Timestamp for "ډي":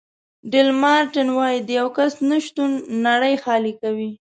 0.51-0.61